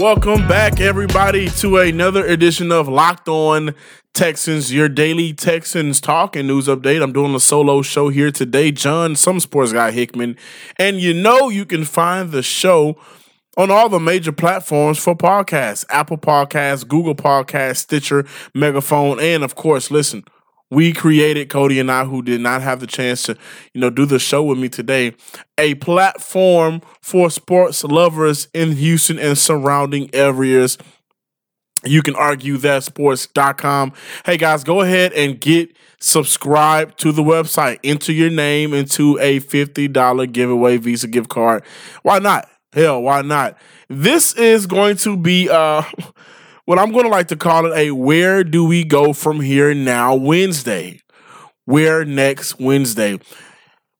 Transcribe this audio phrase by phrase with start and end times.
[0.00, 3.74] Welcome back, everybody, to another edition of Locked On
[4.14, 7.02] Texans, your daily Texans talk and news update.
[7.02, 8.72] I'm doing a solo show here today.
[8.72, 10.38] John, some sports guy Hickman.
[10.78, 12.96] And you know, you can find the show
[13.58, 19.54] on all the major platforms for podcasts Apple Podcasts, Google Podcasts, Stitcher, Megaphone, and of
[19.54, 20.24] course, listen.
[20.70, 23.36] We created Cody and I, who did not have the chance to,
[23.74, 25.14] you know, do the show with me today,
[25.58, 30.78] a platform for sports lovers in Houston and surrounding areas.
[31.84, 33.92] You can argue that sports.com.
[34.24, 37.78] Hey guys, go ahead and get subscribed to the website.
[37.82, 41.64] Enter your name into a $50 giveaway Visa gift card.
[42.02, 42.48] Why not?
[42.72, 43.58] Hell, why not?
[43.88, 45.82] This is going to be uh
[46.70, 49.74] what I'm going to like to call it a where do we go from here
[49.74, 51.00] now Wednesday.
[51.64, 53.18] Where next Wednesday?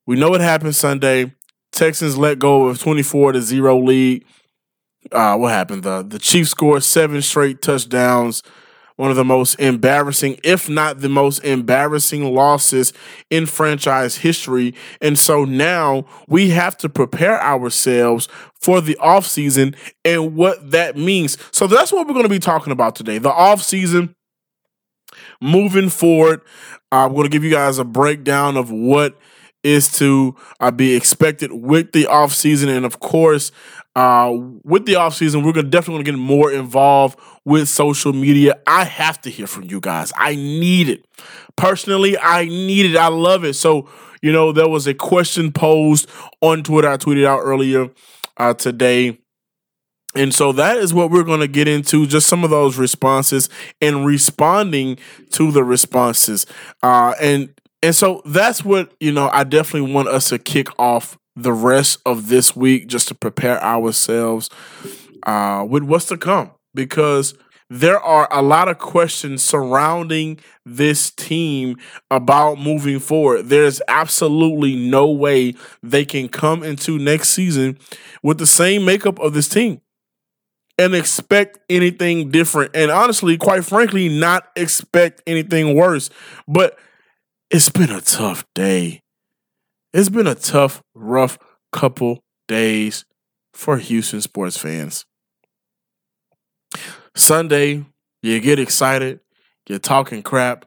[0.07, 1.35] We know what happened Sunday.
[1.73, 4.25] Texans let go of 24 to 0 lead.
[5.11, 5.83] Uh, what happened?
[5.83, 8.45] The the Chiefs scored seven straight touchdowns.
[9.01, 12.93] One of the most embarrassing, if not the most embarrassing losses
[13.31, 14.75] in franchise history.
[15.01, 18.29] And so now we have to prepare ourselves
[18.61, 21.39] for the offseason and what that means.
[21.51, 23.17] So that's what we're going to be talking about today.
[23.17, 24.15] The offseason
[25.41, 26.43] moving forward.
[26.93, 29.19] I'm going to give you guys a breakdown of what
[29.63, 32.69] is to uh, be expected with the offseason.
[32.69, 33.51] And of course,
[33.97, 34.33] uh,
[34.65, 38.59] with the offseason, we're gonna definitely gonna get more involved with social media.
[38.67, 40.13] I have to hear from you guys.
[40.17, 41.05] I need it.
[41.57, 42.97] Personally, I need it.
[42.97, 43.55] I love it.
[43.55, 43.89] So,
[44.23, 46.09] you know, there was a question posed
[46.41, 46.89] on Twitter.
[46.89, 47.91] I tweeted out earlier
[48.37, 49.19] uh, today.
[50.15, 53.49] And so that is what we're going to get into just some of those responses
[53.81, 54.99] and responding
[55.31, 56.47] to the responses.
[56.83, 61.17] Uh, and and so that's what, you know, I definitely want us to kick off
[61.43, 64.51] the rest of this week just to prepare ourselves
[65.25, 67.35] uh, with what's to come because
[67.69, 71.77] there are a lot of questions surrounding this team
[72.11, 73.49] about moving forward.
[73.49, 77.79] There's absolutely no way they can come into next season
[78.25, 79.81] with the same makeup of this team
[80.79, 82.75] and expect anything different.
[82.75, 86.11] And honestly, quite frankly, not expect anything worse.
[86.49, 86.77] But
[87.51, 89.03] it's been a tough day.
[89.93, 91.37] It's been a tough, rough
[91.73, 93.05] couple days
[93.53, 95.05] for Houston sports fans.
[97.17, 97.85] Sunday,
[98.23, 99.19] you get excited,
[99.69, 100.65] you're talking crap,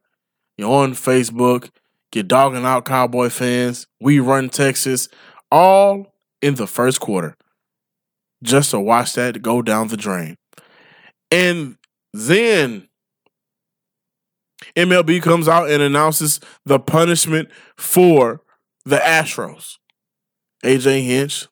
[0.57, 1.69] you're on Facebook,
[2.13, 5.07] you're dogging out Cowboy fans, we run Texas,
[5.49, 7.37] all in the first quarter,
[8.43, 10.35] just to watch that go down the drain.
[11.31, 11.77] And
[12.13, 12.89] then
[14.75, 17.47] MLB comes out and announces the punishment
[17.77, 18.41] for
[18.85, 19.77] the Astros.
[20.63, 21.47] AJ Hinch,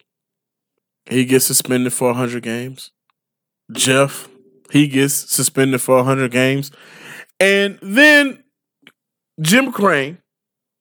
[1.10, 2.92] he gets suspended for 100 games.
[3.72, 4.30] Jeff,
[4.72, 6.72] he gets suspended for 100 games.
[7.40, 8.44] And then
[9.40, 10.20] Jim Crane,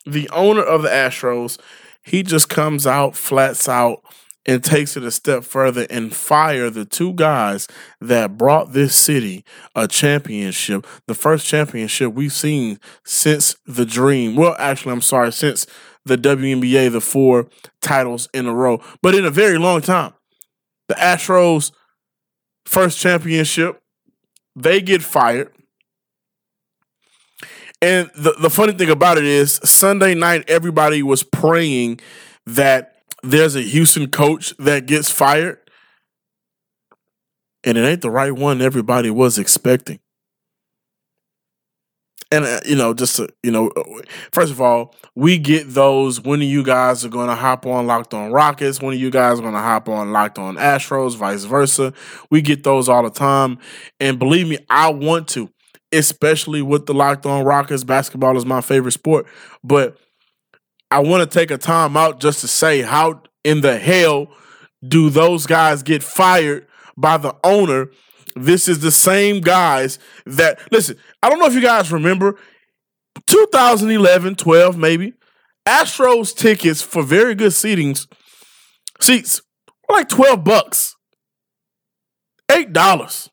[0.06, 1.58] the owner of the Astros,
[2.02, 4.02] he just comes out, flats out,
[4.46, 7.68] and takes it a step further and fire the two guys
[8.00, 9.44] that brought this city
[9.74, 14.36] a championship, the first championship we've seen since the dream.
[14.36, 15.66] Well, actually, I'm sorry, since
[16.04, 17.48] the WNBA, the four
[17.80, 20.12] titles in a row, but in a very long time.
[20.88, 21.72] The Astros
[22.64, 23.80] first championship,
[24.56, 25.52] they get fired.
[27.82, 32.00] And the, the funny thing about it is, Sunday night, everybody was praying
[32.46, 35.58] that there's a Houston coach that gets fired.
[37.64, 40.00] And it ain't the right one everybody was expecting.
[42.32, 43.72] And, uh, you know, just to, you know,
[44.32, 46.20] first of all, we get those.
[46.20, 48.80] When you guys are going to hop on Locked On Rockets?
[48.80, 51.16] When you guys are going to hop on Locked On Astros?
[51.16, 51.92] Vice versa.
[52.30, 53.58] We get those all the time.
[53.98, 55.50] And believe me, I want to,
[55.92, 57.82] especially with the Locked On Rockets.
[57.82, 59.26] Basketball is my favorite sport.
[59.64, 59.96] But
[60.90, 64.28] I want to take a time out just to say how in the hell
[64.86, 66.66] do those guys get fired
[66.96, 67.90] by the owner?
[68.36, 70.96] This is the same guys that listen.
[71.22, 72.38] I don't know if you guys remember
[73.26, 75.14] 2011, 12, maybe
[75.66, 78.06] Astros tickets for very good seatings
[79.00, 79.42] seats
[79.88, 80.96] were like 12 bucks.
[82.50, 83.30] Eight dollars.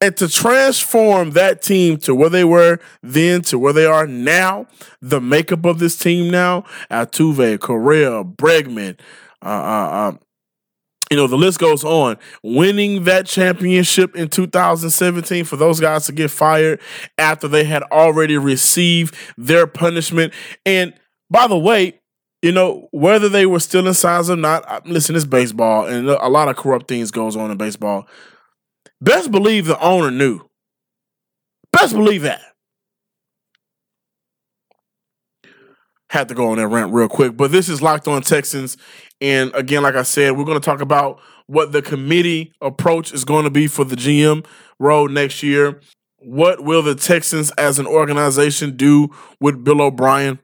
[0.00, 4.66] And to transform that team to where they were then to where they are now,
[5.00, 9.00] the makeup of this team now, Altuve, Correa, Bregman,
[9.42, 10.20] uh, uh, um,
[11.10, 12.16] you know, the list goes on.
[12.42, 16.80] Winning that championship in 2017 for those guys to get fired
[17.16, 20.32] after they had already received their punishment.
[20.64, 20.94] And
[21.30, 22.00] by the way,
[22.42, 26.28] you know, whether they were still in signs or not, listen, it's baseball and a
[26.28, 28.06] lot of corrupt things goes on in baseball.
[29.00, 30.40] Best believe the owner knew.
[31.72, 32.40] Best believe that.
[36.10, 38.76] Had to go on that rant real quick, but this is Locked On Texans.
[39.20, 43.24] And again, like I said, we're going to talk about what the committee approach is
[43.24, 44.46] going to be for the GM
[44.78, 45.80] role next year.
[46.18, 49.08] What will the Texans as an organization do
[49.40, 50.38] with Bill O'Brien?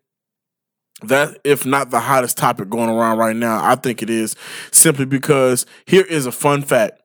[1.03, 4.37] That, if not the hottest topic going around right now, I think it is
[4.71, 7.03] simply because here is a fun fact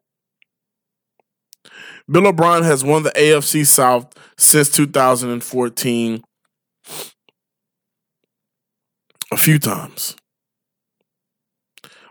[2.10, 6.24] Bill O'Brien has won the AFC South since 2014
[9.32, 10.16] a few times.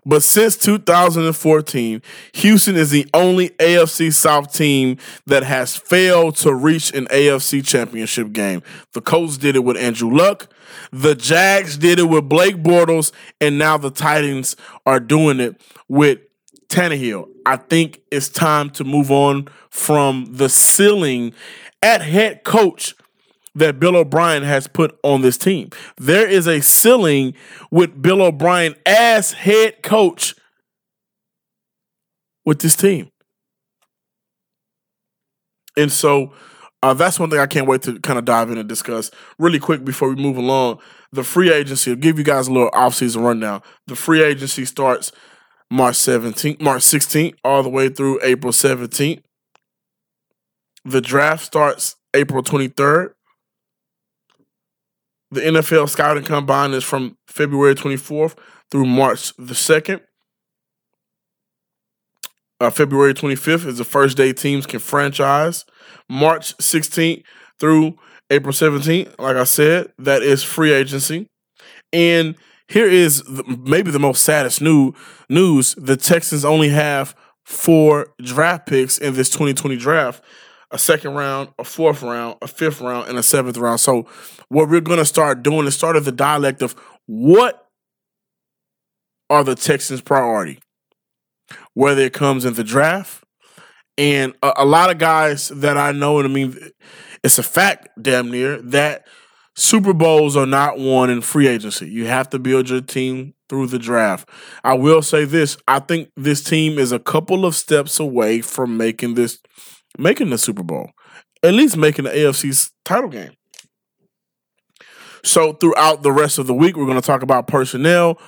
[0.08, 2.00] But since 2014,
[2.34, 8.32] Houston is the only AFC South team that has failed to reach an AFC championship
[8.32, 8.62] game.
[8.92, 10.48] The Colts did it with Andrew Luck.
[10.92, 13.10] The Jags did it with Blake Bortles.
[13.40, 14.54] And now the Titans
[14.86, 16.20] are doing it with
[16.68, 17.28] Tannehill.
[17.44, 21.34] I think it's time to move on from the ceiling
[21.82, 22.94] at head coach
[23.56, 25.70] that Bill O'Brien has put on this team.
[25.96, 27.34] There is a ceiling
[27.70, 30.34] with Bill O'Brien as head coach
[32.44, 33.10] with this team.
[35.76, 36.32] And so
[36.82, 39.58] uh, that's one thing I can't wait to kind of dive in and discuss really
[39.58, 40.78] quick before we move along.
[41.12, 43.62] The free agency, I'll give you guys a little offseason rundown.
[43.86, 45.12] The free agency starts
[45.70, 49.22] March 17th, March 16th, all the way through April 17th.
[50.84, 53.15] The draft starts April 23rd.
[55.30, 58.36] The NFL scouting combine is from February 24th
[58.70, 60.00] through March the 2nd.
[62.58, 65.64] Uh, February 25th is the first day teams can franchise.
[66.08, 67.22] March 16th
[67.58, 67.98] through
[68.30, 71.28] April 17th, like I said, that is free agency.
[71.92, 72.36] And
[72.68, 74.92] here is the, maybe the most saddest new
[75.28, 77.14] news: the Texans only have
[77.44, 80.22] four draft picks in this 2020 draft
[80.70, 83.80] a second round, a fourth round, a fifth round, and a seventh round.
[83.80, 84.08] So,
[84.48, 86.74] what we're going to start doing is start of the dialect of
[87.06, 87.68] what
[89.30, 90.58] are the Texans' priority,
[91.74, 93.24] whether it comes in the draft.
[93.98, 96.56] And a, a lot of guys that I know, and I mean,
[97.24, 99.06] it's a fact, damn near, that
[99.56, 101.88] Super Bowls are not won in free agency.
[101.88, 104.28] You have to build your team through the draft.
[104.62, 108.76] I will say this: I think this team is a couple of steps away from
[108.76, 109.40] making this,
[109.98, 110.90] making the Super Bowl,
[111.42, 113.32] at least making the AFC's title game.
[115.24, 118.20] So throughout the rest of the week, we're going to talk about personnel,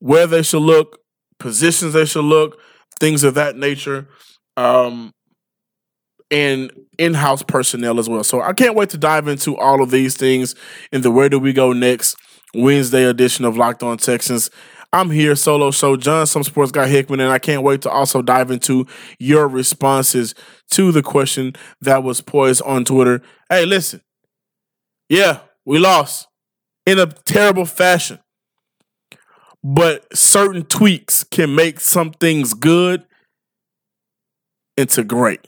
[0.00, 0.98] where they should look,
[1.38, 2.58] positions they should look,
[2.98, 4.08] things of that nature.
[4.56, 5.12] Um,
[6.32, 8.24] and in-house personnel as well.
[8.24, 10.54] So I can't wait to dive into all of these things
[10.90, 12.16] in the Where Do We Go Next
[12.54, 14.50] Wednesday edition of Locked On Texans.
[14.92, 18.20] I'm here, solo show, John, some sports guy Hickman, and I can't wait to also
[18.20, 18.86] dive into
[19.18, 20.34] your responses
[20.72, 23.22] to the question that was poised on Twitter.
[23.48, 24.02] Hey, listen,
[25.08, 26.28] yeah, we lost
[26.86, 28.18] in a terrible fashion,
[29.62, 33.04] but certain tweaks can make some things good
[34.76, 35.46] into great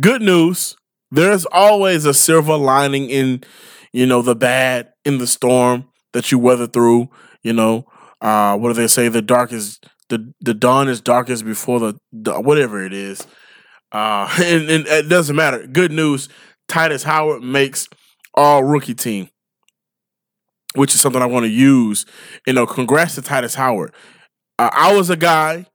[0.00, 0.76] good news.
[1.10, 3.42] There's always a silver lining in,
[3.92, 7.08] you know, the bad in the storm that you weather through.
[7.42, 7.86] You know,
[8.26, 9.08] uh, what do they say?
[9.08, 9.78] The dark is
[10.08, 13.24] the the dawn is darkest before the, the whatever it is.
[13.92, 15.64] Uh, and, and it doesn't matter.
[15.68, 16.28] Good news.
[16.68, 17.88] Tytus Howard makes
[18.34, 19.28] all rookie team,
[20.74, 22.04] which is something I want to use.
[22.48, 23.94] You know, congrats to Tytus Howard.
[24.58, 25.66] Uh, I was a guy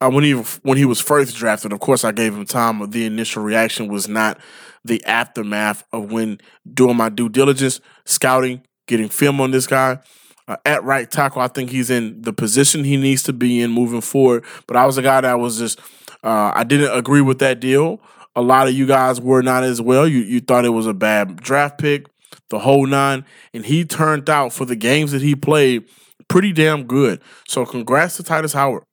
[0.00, 2.80] uh, when he when he was first drafted, of course, I gave him time.
[2.80, 4.40] but The initial reaction was not
[4.84, 6.40] the aftermath of when
[6.74, 10.00] doing my due diligence, scouting, getting film on this guy.
[10.48, 13.70] Uh, at right tackle, I think he's in the position he needs to be in
[13.70, 14.44] moving forward.
[14.66, 15.78] But I was a guy that was just
[16.24, 18.00] uh, I didn't agree with that deal.
[18.34, 20.06] A lot of you guys were not as well.
[20.06, 22.06] You you thought it was a bad draft pick,
[22.50, 25.84] the whole nine, and he turned out for the games that he played
[26.28, 27.20] pretty damn good.
[27.46, 28.84] So congrats to Tytus Howard.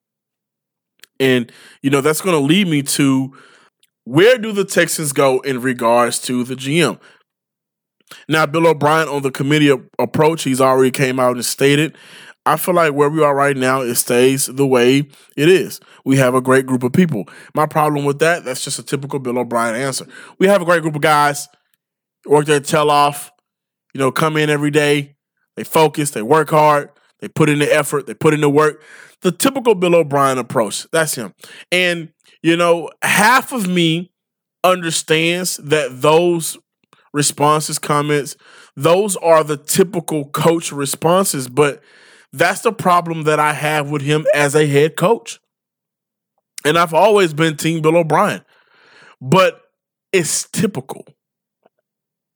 [1.19, 1.51] And,
[1.81, 3.35] you know, that's going to lead me to
[4.05, 6.99] where do the Texans go in regards to the GM?
[8.27, 11.95] Now, Bill O'Brien on the committee approach, he's already came out and stated
[12.45, 15.79] I feel like where we are right now, it stays the way it is.
[16.03, 17.25] We have a great group of people.
[17.53, 20.07] My problem with that, that's just a typical Bill O'Brien answer.
[20.39, 21.47] We have a great group of guys,
[22.25, 23.31] work their tail off,
[23.93, 25.15] you know, come in every day,
[25.55, 26.89] they focus, they work hard,
[27.19, 28.81] they put in the effort, they put in the work.
[29.21, 30.87] The typical Bill O'Brien approach.
[30.91, 31.33] That's him.
[31.71, 34.11] And, you know, half of me
[34.63, 36.57] understands that those
[37.13, 38.35] responses, comments,
[38.75, 41.81] those are the typical coach responses, but
[42.31, 45.39] that's the problem that I have with him as a head coach.
[46.65, 48.43] And I've always been Team Bill O'Brien,
[49.21, 49.61] but
[50.11, 51.05] it's typical,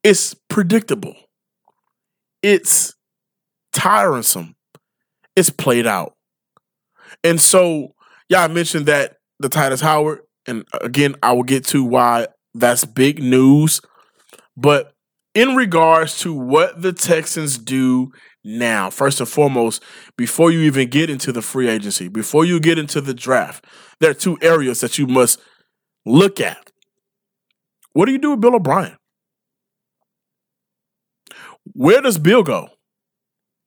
[0.04, 1.16] it's predictable,
[2.42, 2.96] it's
[3.74, 4.56] tiresome,
[5.36, 6.16] it's played out.
[7.24, 7.96] And so,
[8.30, 12.86] yeah, I mentioned that the Tytus Howard, and again, I will get to why that's
[12.86, 13.82] big news.
[14.56, 14.94] But
[15.34, 18.12] in regards to what the Texans do
[18.44, 19.82] now, first and foremost,
[20.18, 23.66] before you even get into the free agency, before you get into the draft,
[24.00, 25.40] there are two areas that you must
[26.06, 26.72] look at.
[27.94, 28.98] What do you do with Bill O'Brien?
[31.74, 32.70] Where does Bill go?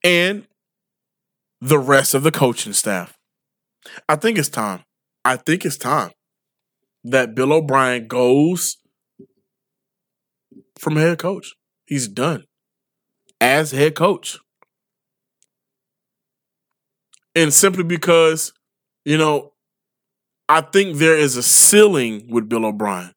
[0.03, 0.47] And
[1.59, 3.17] the rest of the coaching staff.
[4.07, 4.83] I think it's time.
[5.25, 6.11] I think it's time
[7.03, 8.77] that Bill O'Brien goes
[10.79, 11.53] from head coach.
[11.85, 12.45] He's done
[13.39, 14.39] as head coach.
[17.35, 18.51] And simply because,
[19.05, 19.53] you know,
[20.49, 23.11] I think there is a ceiling with Bill O'Brien.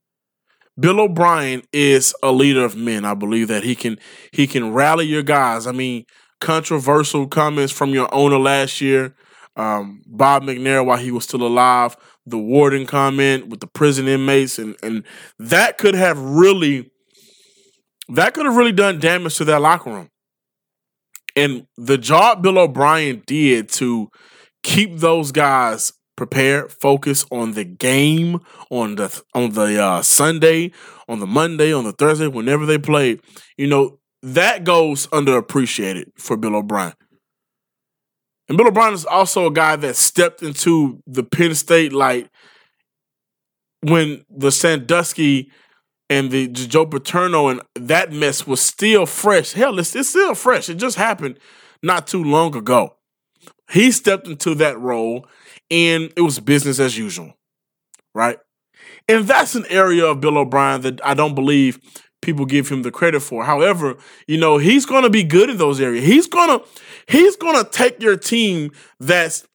[0.78, 3.04] Bill O'Brien is a leader of men.
[3.04, 3.98] I believe that he can
[4.32, 5.66] he can rally your guys.
[5.66, 6.04] I mean,
[6.40, 9.14] controversial comments from your owner last year,
[9.56, 14.58] um, Bob McNair, while he was still alive, the warden comment with the prison inmates,
[14.58, 15.04] and and
[15.38, 16.90] that could have really
[18.14, 20.08] that could have really done damage to that locker room.
[21.36, 24.08] And the job Bill O'Brien did to
[24.62, 28.40] keep those guys prepared, focus on the game
[28.70, 30.72] on the on the uh, Sunday,
[31.08, 33.20] on the Monday, on the Thursday, whenever they played,
[33.56, 36.92] you know, that goes underappreciated for Bill O'Brien.
[38.48, 42.28] And Bill O'Brien is also a guy that stepped into the Penn State light
[43.80, 45.50] when the Sandusky
[46.10, 49.52] and the Joe Paterno and that mess was still fresh.
[49.52, 50.68] Hell, it's, it's still fresh.
[50.68, 51.38] It just happened
[51.82, 52.96] not too long ago.
[53.70, 55.26] He stepped into that role
[55.70, 57.34] and it was business as usual,
[58.12, 58.38] right?
[59.08, 61.78] And that's an area of Bill O'Brien that I don't believe
[62.20, 63.44] people give him the credit for.
[63.44, 66.04] However, you know, he's going to be good in those areas.
[66.04, 66.66] He's going to
[67.06, 69.46] he's going to take your team that's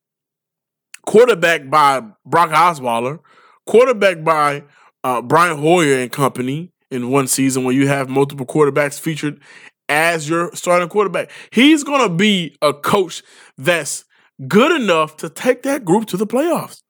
[1.06, 3.20] quarterback by Brock Osweiler,
[3.66, 4.64] quarterback by
[5.06, 9.40] uh, Brian Hoyer and company in one season where you have multiple quarterbacks featured
[9.88, 11.30] as your starting quarterback.
[11.52, 13.22] He's going to be a coach
[13.56, 14.06] that's
[14.48, 16.82] good enough to take that group to the playoffs.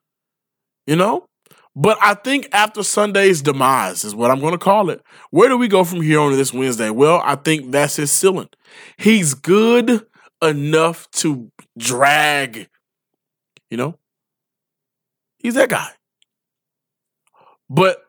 [0.88, 1.28] You know?
[1.76, 5.02] But I think after Sunday's demise is what I'm going to call it.
[5.32, 6.90] Where do we go from here on this Wednesday?
[6.90, 8.48] Well, I think that's his ceiling.
[8.96, 10.08] He's good
[10.42, 12.70] enough to drag,
[13.70, 14.00] you know?
[15.40, 15.90] He's that guy.
[17.70, 18.05] But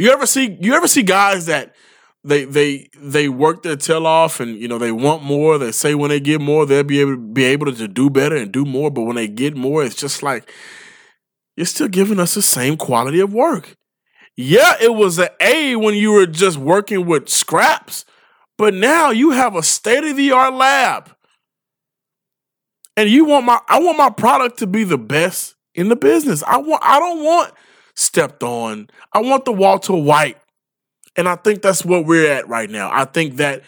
[0.00, 1.74] you ever see you ever see guys that
[2.22, 5.58] they they they work their tail off and you know they want more.
[5.58, 8.36] They say when they get more, they'll be able to be able to do better
[8.36, 8.90] and do more.
[8.90, 10.52] But when they get more, it's just like
[11.56, 13.76] you're still giving us the same quality of work.
[14.36, 18.04] Yeah, it was an A when you were just working with scraps,
[18.56, 21.14] but now you have a state of the art lab,
[22.96, 26.42] and you want my I want my product to be the best in the business.
[26.42, 27.52] I want I don't want
[27.94, 28.88] stepped on.
[29.12, 30.38] I want the Walter White.
[31.16, 32.90] And I think that's what we're at right now.
[32.92, 33.62] I think that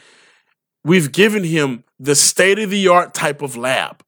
[0.85, 4.03] we've given him the state of the art type of lab,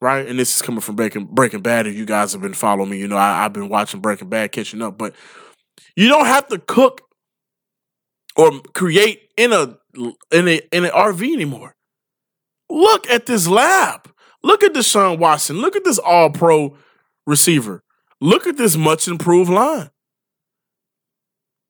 [0.00, 0.26] right?
[0.26, 1.86] And this is coming from Breaking, Breaking Bad.
[1.86, 4.52] If you guys have been following me, you know I, I've been watching Breaking Bad,
[4.52, 4.96] catching up.
[4.96, 5.14] But
[5.96, 7.02] you don't have to cook
[8.36, 9.76] or create in a
[10.30, 11.74] in a in an RV anymore.
[12.70, 14.08] Look at this lab.
[14.42, 15.56] Look at Deshaun Watson.
[15.56, 16.76] Look at this All Pro
[17.26, 17.82] receiver.
[18.20, 19.90] Look at this much improved line.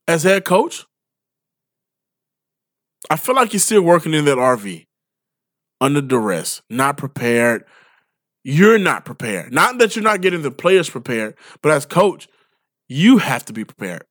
[0.07, 0.87] As head coach,
[3.11, 4.87] I feel like you're still working in that RV
[5.81, 7.65] under duress, not prepared.
[8.45, 9.53] You're not prepared.
[9.53, 12.29] Not that you're not getting the players prepared, but as coach,
[12.89, 14.05] you have to be prepared.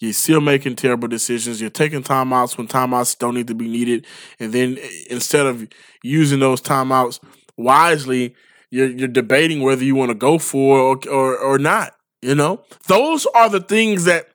[0.00, 1.60] You're still making terrible decisions.
[1.60, 4.06] You're taking timeouts when timeouts don't need to be needed.
[4.38, 5.66] And then eh, instead of
[6.02, 7.20] using those timeouts
[7.56, 8.34] wisely,
[8.74, 11.94] you're you're debating whether you want to go for or, or or not.
[12.20, 14.30] You know, those are the things that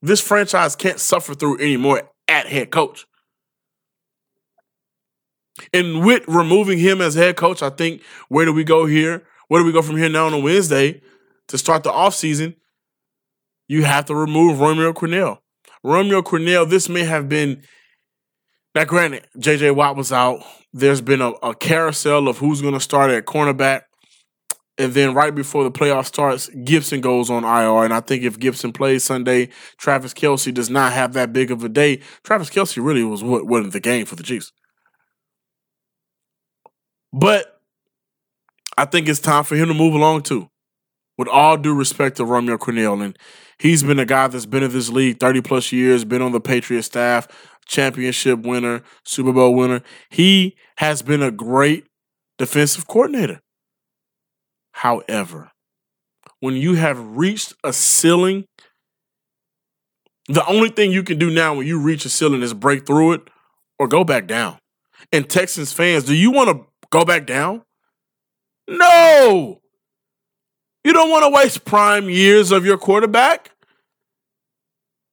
[0.00, 3.06] this franchise can't suffer through anymore at head coach.
[5.72, 9.24] And with removing him as head coach, I think where do we go here?
[9.48, 11.02] Where do we go from here now on a Wednesday
[11.48, 12.54] to start the offseason?
[13.66, 15.38] You have to remove Romeo Crennel.
[15.82, 17.62] Romeo Crennel, this may have been
[18.74, 20.42] now granted, JJ Watt was out.
[20.72, 23.82] There's been a, a carousel of who's gonna start at cornerback.
[24.78, 27.84] And then right before the playoff starts, Gibson goes on IR.
[27.84, 31.62] And I think if Gibson plays Sunday, Travis Kelce does not have that big of
[31.62, 32.00] a day.
[32.24, 34.50] Travis Kelce really was what wasn't the game for the Chiefs.
[37.12, 37.60] But
[38.78, 40.48] I think it's time for him to move along too.
[41.18, 43.18] With all due respect to Romeo Crennel, and
[43.58, 46.40] he's been a guy that's been in this league 30 plus years, been on the
[46.40, 47.28] Patriot staff,
[47.66, 49.82] championship winner, Super Bowl winner.
[50.10, 51.86] He has been a great
[52.38, 53.40] defensive coordinator.
[54.72, 55.52] However,
[56.40, 58.46] when you have reached a ceiling,
[60.28, 63.12] the only thing you can do now when you reach a ceiling is break through
[63.12, 63.22] it
[63.78, 64.58] or go back down.
[65.12, 67.62] And Texans fans, do you want to go back down?
[68.68, 69.60] No.
[70.84, 73.51] You don't want to waste prime years of your quarterback.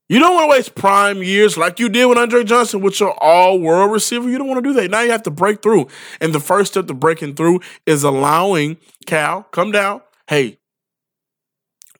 [0.09, 3.13] You don't want to waste prime years like you did with Andre Johnson with your
[3.23, 4.27] all world receiver.
[4.27, 4.89] You don't want to do that.
[4.89, 5.87] Now you have to break through.
[6.19, 10.01] And the first step to breaking through is allowing Cal, come down.
[10.27, 10.57] Hey,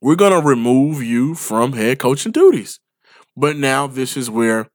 [0.02, 2.80] we're going to remove you from head coaching duties.
[3.38, 4.68] But now this is where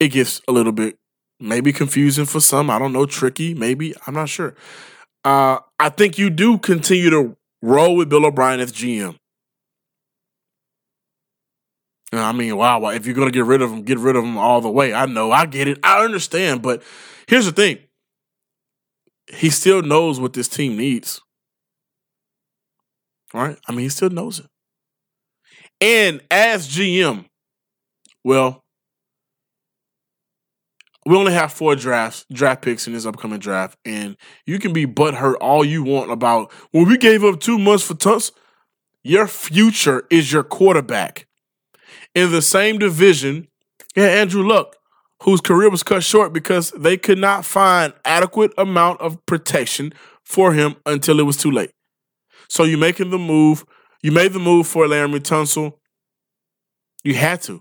[0.00, 0.98] it gets a little bit
[1.38, 2.70] maybe confusing for some.
[2.70, 3.94] I don't know, tricky, maybe.
[4.06, 4.56] I'm not sure.
[5.24, 9.16] Uh, I think you do continue to roll with Bill O'Brien as GM.
[12.22, 14.60] I mean, wow, if you're gonna get rid of them, get rid of them all
[14.60, 14.94] the way.
[14.94, 16.82] I know, I get it, I understand, but
[17.26, 17.78] here's the thing:
[19.32, 21.20] he still knows what this team needs,
[23.34, 23.58] right?
[23.68, 24.46] I mean, he still knows it.
[25.80, 27.26] And as GM,
[28.24, 28.64] well,
[31.04, 34.86] we only have four drafts, draft picks in this upcoming draft, and you can be
[34.86, 38.32] butthurt all you want about when well, we gave up two months for Tunks.
[39.04, 41.25] Your future is your quarterback
[42.16, 43.46] in the same division,
[43.94, 44.74] yeah, Andrew Luck,
[45.22, 49.92] whose career was cut short because they could not find adequate amount of protection
[50.24, 51.70] for him until it was too late.
[52.48, 53.64] So you making the move,
[54.02, 55.74] you made the move for Laremy Tunsil.
[57.04, 57.60] You had to.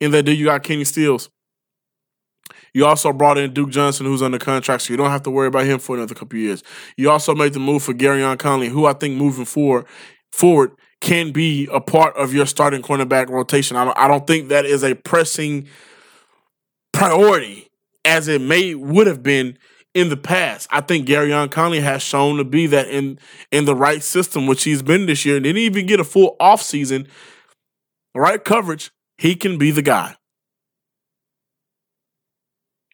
[0.00, 1.28] In that deal, you got Kenny Stills.
[2.72, 5.48] You also brought in Duke Johnson, who's under contract, so you don't have to worry
[5.48, 6.62] about him for another couple years.
[6.96, 9.86] You also made the move for Gareon Conley, who I think moving forward,
[10.30, 13.76] forward can be a part of your starting cornerback rotation.
[13.76, 15.68] I don't, I don't think that is a pressing
[16.92, 17.68] priority
[18.04, 19.58] as it may would have been
[19.94, 20.68] in the past.
[20.70, 23.18] I think Gareon Conley has shown to be that in
[23.50, 26.36] in the right system, which he's been this year, and didn't even get a full
[26.40, 27.08] offseason,
[28.14, 30.16] right coverage, he can be the guy.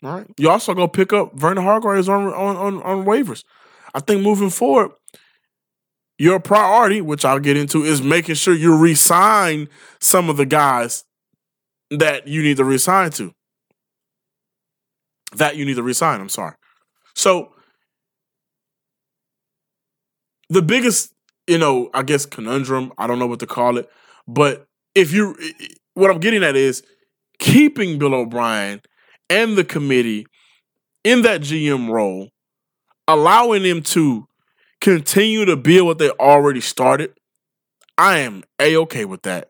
[0.03, 0.27] All right.
[0.37, 3.45] You also go pick up Vernon Hargreaves on on on, on waivers.
[3.95, 4.93] I think moving forward,
[6.23, 9.69] your priority, which I'll get into, is making sure you resign
[10.01, 11.03] some of the guys
[11.91, 13.33] that you need to resign to.
[15.35, 16.55] That you need to resign, I'm sorry.
[17.17, 17.53] So
[20.49, 21.13] the biggest,
[21.49, 23.91] you know, I guess conundrum, I don't know what to call it,
[24.29, 25.37] but if you
[25.95, 26.85] what I'm getting at is
[27.41, 28.81] keeping Bill O'Brien
[29.29, 30.29] and the committee
[31.03, 32.29] in that GM role,
[33.09, 34.29] allowing him to
[34.83, 37.15] continue to build what they already started,
[37.97, 39.49] I am a okay with that.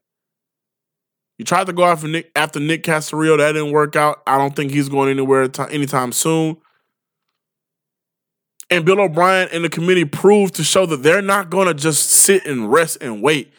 [1.38, 4.22] You tried to go after Nick after Nick Caserio, that didn't work out.
[4.26, 6.58] I don't think he's going anywhere anytime soon.
[8.70, 12.10] And Bill O'Brien and the committee proved to show that they're not going to just
[12.10, 13.52] sit and rest and wait.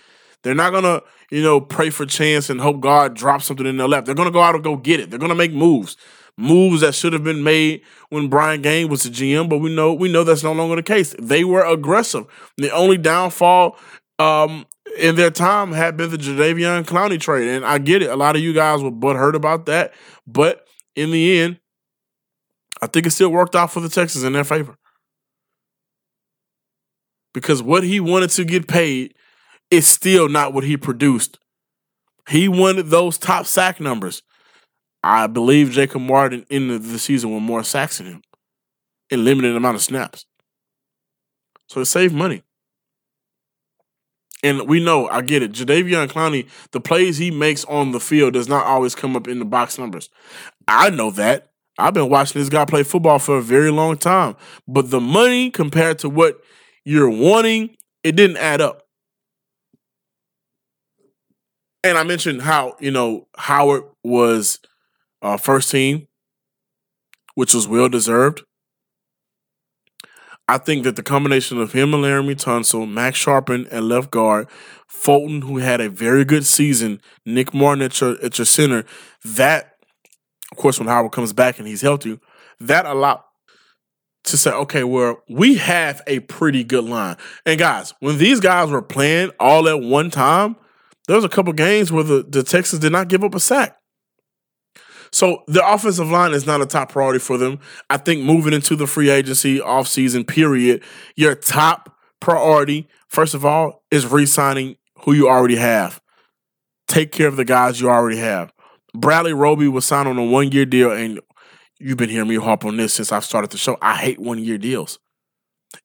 [0.44, 3.78] They're not going to, you know, pray for chance and hope God drops something in
[3.78, 4.06] their lap.
[4.06, 5.10] They're going to go out and go get it.
[5.10, 5.98] They're going to make moves
[6.38, 9.94] moves that should have been made when Brian Gaine was the GM, but we know
[9.94, 11.16] we know that's no longer the case.
[11.20, 12.26] They were aggressive.
[12.58, 13.78] The only downfall
[14.20, 14.66] um,
[14.98, 18.10] in their time had been the Jadeveon Clowney trade, and I get it.
[18.10, 19.94] A lot of you guys were butthurt about that,
[20.28, 21.60] but in the end,
[22.82, 24.78] I think it still worked out for the Texans in their favor
[27.34, 29.16] because what he wanted to get paid
[29.72, 31.40] is still not what he produced.
[32.30, 34.22] He wanted those top sack numbers.
[35.04, 38.22] I believe Jacob Martin in the, season with more sacks than him
[39.10, 40.26] in limited amount of snaps.
[41.68, 42.44] So it saved money.
[44.44, 45.54] And we know, I get it.
[45.54, 49.40] Jadeveon Clowney, the plays he makes on the field does not always come up in
[49.40, 50.10] the box numbers.
[50.68, 51.50] I know that.
[51.78, 54.36] I've been watching this guy play football for a very long time.
[54.68, 56.42] But the money compared to what
[56.86, 58.84] you're wanting, it didn't add up.
[61.84, 64.60] And I mentioned how, you know, Howard was
[65.24, 66.08] uh, first team
[67.36, 68.44] which was well deserved.
[70.48, 74.48] I think that the combination of him and Laremy Tunsil, Max Scharping at left guard,
[74.88, 78.84] Fulton, who had a very good season, Nick Martin at your, at your center,
[79.24, 79.78] that,
[80.52, 82.20] of course, when Howard comes back and he's healthy,
[82.60, 83.22] that allowed
[84.26, 87.16] to say, okay, well, we have a pretty good line.
[87.46, 90.58] And guys, when these guys were playing all at one time,
[91.08, 93.78] there was a couple games where the, the Texans did not give up a sack.
[95.14, 97.60] So the offensive line is not a top priority for them.
[97.90, 100.84] I think moving into the free agency offseason period,
[101.16, 106.02] your top priority, first of all, is re-signing who you already have.
[106.88, 108.52] Take care of the guys you already have.
[108.96, 111.20] Bradley Roby was signed on a one-year deal, and
[111.80, 113.78] you've been hearing me harp on this since I've started the show.
[113.82, 114.98] I hate one-year deals.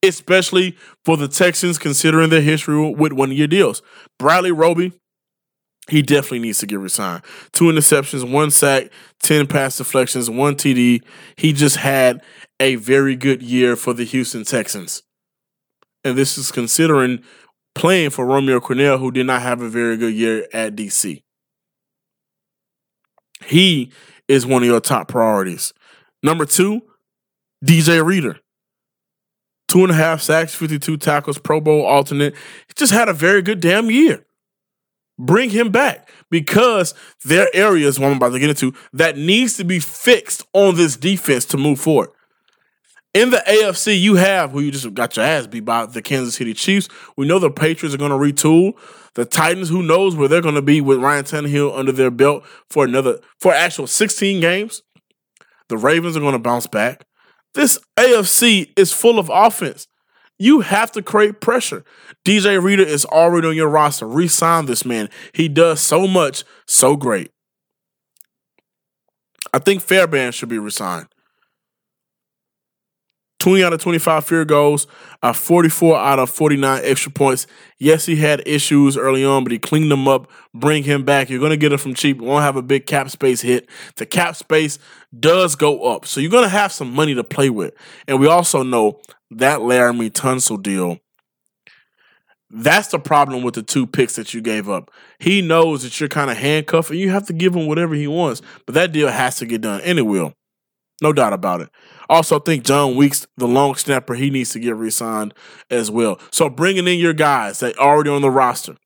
[0.02, 3.82] Especially for the Texans, considering their history with one-year deals.
[4.18, 4.92] Bradley Roby,
[5.88, 7.22] he definitely needs to get resigned.
[7.52, 11.02] Two interceptions, one sack, 10 pass deflections, one TD.
[11.36, 12.22] He just had
[12.60, 15.02] a very good year for the Houston Texans.
[16.04, 17.22] And this is considering
[17.74, 21.22] playing for Romeo Crennel, who did not have a very good year at DC.
[23.46, 23.92] He
[24.26, 25.72] is one of your top priorities.
[26.22, 26.82] Number two,
[27.64, 28.40] DJ Reader.
[29.68, 32.34] Two and a half sacks, 52 tackles, Pro Bowl alternate.
[32.66, 34.24] He just had a very good damn year.
[35.18, 39.56] Bring him back because there are areas, what I'm about to get into, that needs
[39.56, 42.10] to be fixed on this defense to move forward.
[43.14, 46.36] In the AFC, you have who you just got your ass beat by the Kansas
[46.36, 46.88] City Chiefs.
[47.16, 48.74] We know the Patriots are going to retool.
[49.14, 52.44] The Titans, who knows where they're going to be with Ryan Tannehill under their belt
[52.68, 54.82] for another for actual 16 games.
[55.68, 57.06] The Ravens are going to bounce back.
[57.54, 59.88] This AFC is full of offense.
[60.38, 61.84] You have to create pressure.
[62.24, 64.06] DJ Reader is already on your roster.
[64.06, 65.10] Resign this man.
[65.32, 67.30] He does so much, so great.
[69.52, 71.08] I think Fairbairn should be resigned.
[73.38, 74.86] 20 out of 25 field goals,
[75.22, 77.46] uh, 44 out of 49 extra points.
[77.78, 80.28] Yes, he had issues early on, but he cleaned them up.
[80.52, 81.30] Bring him back.
[81.30, 82.18] You're going to get him from cheap.
[82.18, 83.68] Won't have a big cap space hit.
[83.96, 84.78] The cap space
[85.18, 86.04] does go up.
[86.04, 87.74] So you're going to have some money to play with.
[88.08, 90.98] And we also know that Laremy Tunsil deal.
[92.50, 94.90] That's the problem with the two picks that you gave up.
[95.18, 98.06] He knows that you're kind of handcuffed and you have to give him whatever he
[98.06, 98.40] wants.
[98.64, 99.82] But that deal has to get done.
[99.82, 100.32] And it will.
[101.02, 101.68] No doubt about it.
[102.08, 105.34] Also, I think Jon Weeks, the long snapper, he needs to get re signed
[105.70, 106.18] as well.
[106.30, 108.76] So bringing in your guys that already on the roster.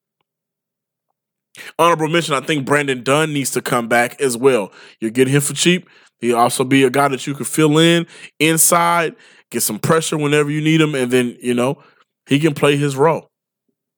[1.79, 4.73] Honorable mention, I think Brandon Dunn needs to come back as well.
[5.01, 5.89] You're getting him for cheap.
[6.19, 8.07] He'll also be a guy that you can fill in
[8.39, 9.15] inside,
[9.51, 11.83] get some pressure whenever you need him, and then, you know,
[12.27, 13.29] he can play his role.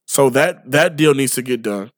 [0.06, 1.90] So that that deal needs to get done.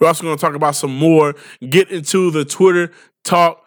[0.00, 1.34] We're also going to talk about some more,
[1.68, 2.90] get into the Twitter
[3.24, 3.62] talk.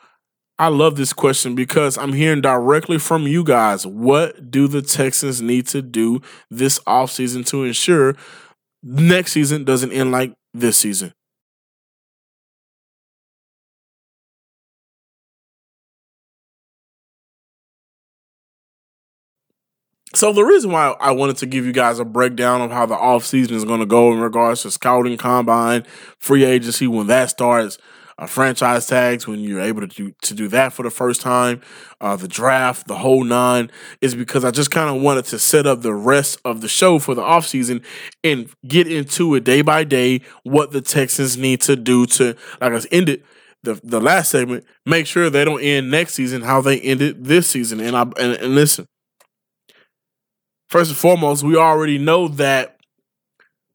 [0.59, 3.87] I love this question because I'm hearing directly from you guys.
[3.87, 8.15] What do the Texans need to do this offseason to ensure
[8.83, 11.13] next season doesn't end like this season?
[20.15, 22.95] So the reason why I wanted to give you guys a breakdown of how the
[22.95, 25.83] offseason is going to go in regards to scouting combine,
[26.17, 27.77] free agency when that starts,
[28.19, 31.61] uh, franchise tags when you're able to do, to do that for the first time,
[32.01, 35.65] uh, the draft, the whole nine, is because I just kind of wanted to set
[35.65, 37.83] up the rest of the show for the offseason
[38.23, 42.73] and get into it day by day what the Texans need to do to, like
[42.73, 43.23] I ended
[43.63, 47.47] the the last segment, make sure they don't end next season how they ended this
[47.47, 47.79] season.
[47.79, 48.85] And I and, and listen,
[50.69, 52.77] first and foremost, we already know that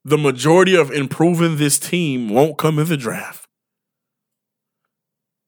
[0.05, 3.44] the majority of improving this team won't come in the draft.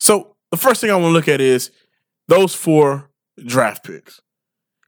[0.00, 1.70] So the first thing I want to look at is
[2.28, 3.10] those four
[3.44, 4.20] draft picks.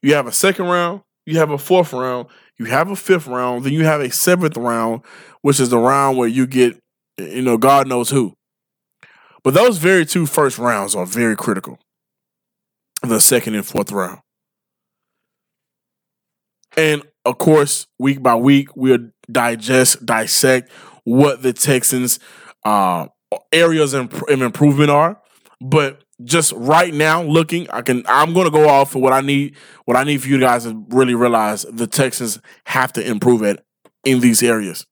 [0.02, 3.64] You have a second round, you have a fourth round, you have a fifth round,
[3.64, 5.02] then you have a seventh round,
[5.42, 6.78] which is the round where you get,
[7.18, 8.34] you know, God knows who.
[9.42, 11.78] But those very two first rounds are very critical.
[13.02, 14.20] The second and fourth round.
[16.76, 20.70] And of course, week by week, we'll digest, dissect
[21.04, 22.18] what the Texans'
[22.64, 23.08] uh,
[23.52, 25.20] areas of improvement are.
[25.60, 29.20] But just right now, looking, I can I'm going to go off for what I
[29.20, 29.56] need.
[29.84, 33.64] What I need for you guys to really realize the Texans have to improve at
[34.04, 34.86] in these areas.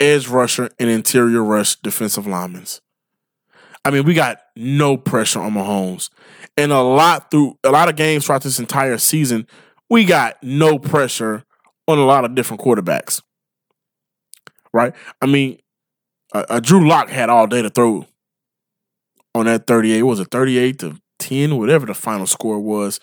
[0.00, 2.64] Edge rusher and interior rush defensive linemen.
[3.84, 6.08] I mean, we got no pressure on Mahomes
[6.56, 9.46] and a lot through a lot of games throughout this entire season,
[9.88, 11.44] we got no pressure
[11.88, 13.22] on a lot of different quarterbacks.
[14.72, 14.94] Right?
[15.20, 15.58] I mean,
[16.34, 18.06] uh, uh, Drew Lock had all day to throw
[19.34, 20.02] on that 38.
[20.02, 23.00] What was it 38 to 10, whatever the final score was?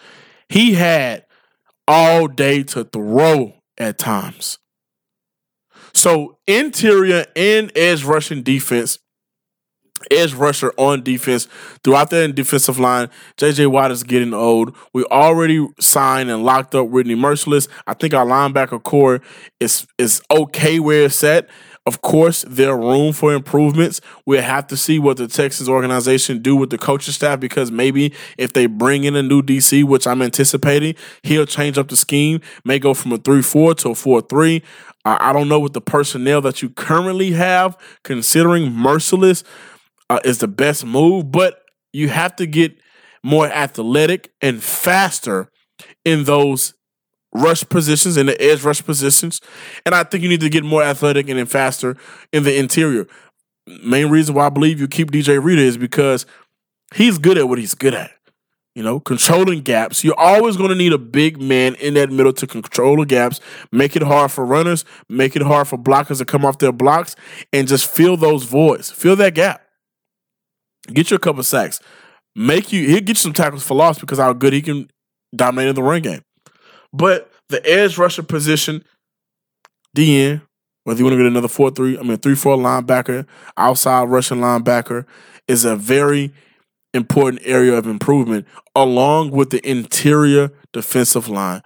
[0.48, 1.26] He had
[1.88, 4.58] all day to throw at times.
[5.94, 9.00] So interior and edge rushing defense,
[10.12, 11.48] edge rusher on defense
[11.84, 13.10] throughout that defensive line.
[13.38, 14.76] JJ Watt is getting old.
[14.94, 17.68] We already signed and locked up Whitney Mercilus.
[17.88, 19.22] I think our linebacker corps
[19.60, 21.50] is is okay where it's at.
[21.86, 24.00] Of course, there room for improvements.
[24.26, 28.14] We'll have to see what the Texas organization do with the coaching staff because maybe
[28.38, 32.42] if they bring in a new DC, which I'm anticipating, he'll change up the scheme,
[32.64, 34.62] may go from a 3-4 to a 4-3.
[35.06, 39.44] Uh, I don't know what the personnel that you currently have, considering Mercilus
[40.10, 42.80] uh, is the best move, but you have to get
[43.24, 45.50] more athletic and faster
[46.06, 46.74] in those
[47.34, 49.42] rush positions, in the edge rush positions.
[49.86, 51.96] And I think you need to get more athletic and faster
[52.32, 53.08] in the interior.
[53.84, 56.26] Main reason why I believe you keep DJ Reader is because
[56.96, 58.12] he's good at what he's good at.
[58.76, 60.04] You know, controlling gaps.
[60.04, 63.42] You're always going to need a big man in that middle to control the gaps,
[63.72, 67.16] make it hard for runners, make it hard for blockers to come off their blocks,
[67.52, 68.90] and just fill those voids.
[68.90, 69.69] Fill that gap.
[70.94, 71.80] Get you a couple sacks.
[72.36, 74.90] Make you he'll get you some tackles for loss because how good he can
[75.36, 76.22] dominate in the run game.
[76.94, 78.84] But the edge rusher position,
[79.96, 80.42] DN,
[80.84, 84.40] whether you want to get another 4 3, I mean, 3 4 linebacker, outside rushing
[84.40, 85.06] linebacker,
[85.48, 86.32] is a very
[86.94, 91.62] important area of improvement, along with the interior defensive line.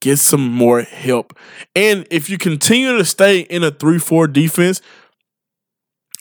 [0.00, 1.36] Get some more help.
[1.74, 4.80] And if you continue to stay in a 3 4 defense,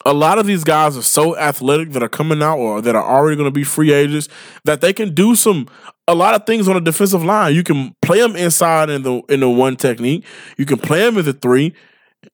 [0.08, 3.04] a lot of these guys are so athletic that are coming out or that are
[3.04, 4.30] already going to be free agents
[4.64, 5.68] that they can do some
[6.08, 7.54] a lot of things on the defensive line.
[7.54, 10.24] You can play them inside in the in the one technique.
[10.58, 11.74] You can play them in the three.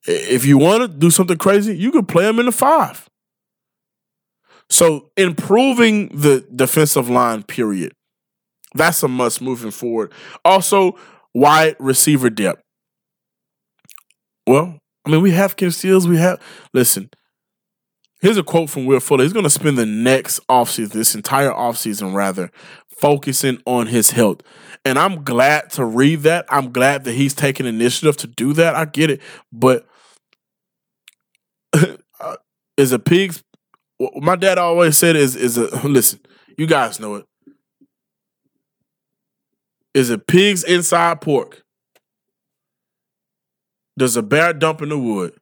[0.05, 3.09] If you want to do something crazy, you can play them in the five.
[4.69, 7.93] So improving the defensive line, period.
[8.75, 10.11] That's a must moving forward.
[10.45, 10.95] Also,
[11.33, 12.61] wide receiver depth.
[14.45, 16.07] Well, I mean, we have Kenny Stills.
[16.07, 16.39] We have
[16.71, 17.09] listen.
[18.23, 19.23] Here's a quote from Will Fuller.
[19.23, 22.51] He's going to spend the next offseason, this entire offseason rather,
[22.87, 24.39] focusing on his health.
[24.85, 26.45] And I'm glad to read that.
[26.47, 28.75] I'm glad that he's taking initiative to do that.
[28.75, 29.21] I get it.
[29.51, 29.85] But
[31.73, 32.37] uh,
[32.77, 33.43] is a pig's
[34.15, 36.21] my dad always said is is a listen,
[36.57, 37.25] you guys know it.
[39.93, 41.65] Is a pig's inside pork?
[43.99, 45.35] Does a bear dump in the wood?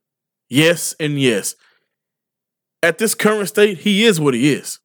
[0.49, 1.53] Yes and yes
[2.83, 4.79] at this current state, he is what he is.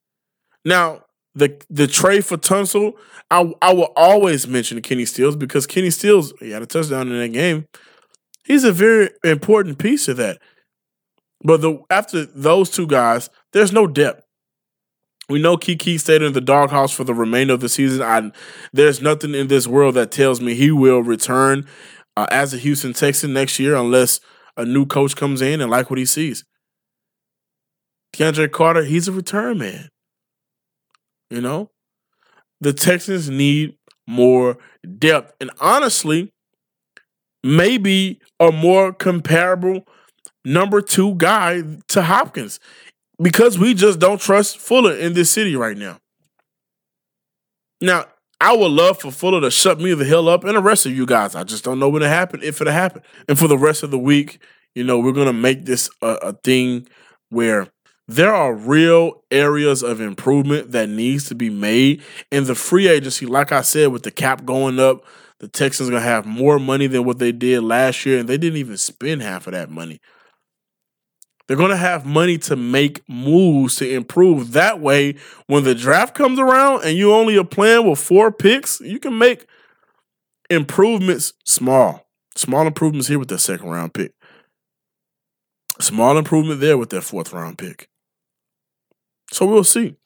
[0.65, 1.03] Now,
[1.35, 2.95] the the trade for Tunsil,
[3.31, 7.19] I I will always mention Kenny Stills because Kenny Stills he had a touchdown in
[7.19, 7.67] that game.
[8.45, 10.39] He's a very important piece of that.
[11.45, 14.23] But the after those two guys, there's no depth.
[15.29, 18.01] We know Keke stayed in the doghouse for the remainder of the season.
[18.01, 18.31] I,
[18.73, 21.67] there's nothing in this world that tells me he will return
[22.17, 24.21] uh, as a Houston Texan next year unless
[24.57, 26.45] a new coach comes in and like what he sees.
[28.13, 29.89] DeAndre Carter, he's a return man.
[31.31, 31.71] You know,
[32.61, 34.59] the Texans need more
[34.99, 35.35] depth.
[35.41, 36.33] And honestly,
[37.43, 39.87] maybe a more comparable
[40.45, 42.61] number two guy to Hopkins
[43.23, 45.99] because we just don't trust Fuller in this city right now.
[47.81, 48.07] Now,
[48.41, 50.97] I would love for Fuller to shut me the hell up and the rest of
[50.97, 51.35] you guys.
[51.35, 53.05] I just don't know when it happened, if it happened.
[53.29, 54.41] And for the rest of the week,
[54.75, 56.87] you know, we're going to make this a, a thing
[57.31, 57.69] where
[58.09, 63.27] there are real areas of improvement that needs to be made in the free agency.
[63.27, 65.05] Like I said, with the cap going up,
[65.41, 68.59] the Texans gonna have more money than what they did last year, and they didn't
[68.59, 70.01] even spend half of that money.
[71.47, 74.53] They're gonna have money to make moves to improve.
[74.53, 75.17] That way,
[75.47, 79.19] when the draft comes around and you only are playing with four picks, you can
[79.19, 79.47] make
[80.49, 82.07] improvements small.
[82.37, 84.13] Small improvements here with that second round pick.
[85.81, 87.89] Small improvement there with that fourth round pick.
[89.33, 89.97] So we'll see.